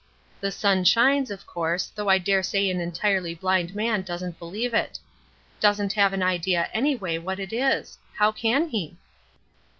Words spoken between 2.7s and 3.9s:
an entirely blind